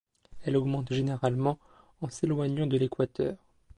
Elle 0.41 0.57
augmente 0.57 0.93
généralement 0.95 1.59
en 2.01 2.09
s'éloignant 2.09 2.65
de 2.65 2.75
l'équateur. 2.75 3.37